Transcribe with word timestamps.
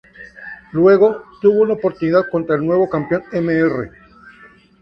Luego, 0.71 1.25
tuvo 1.43 1.61
una 1.61 1.75
oportunidad 1.75 2.27
contra 2.31 2.55
el 2.55 2.65
nuevo 2.65 2.89
campeón 2.89 3.21
Mr. 3.31 3.91